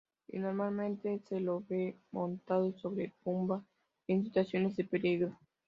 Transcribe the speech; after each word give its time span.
Y 0.29 0.39
normalmente 0.39 1.21
se 1.29 1.39
lo 1.39 1.61
ve 1.69 1.95
montado 2.11 2.75
sobre 2.79 3.13
Pumba 3.23 3.63
en 4.07 4.23
situaciones 4.23 4.75
de 4.75 4.83
peligro. 4.85 5.37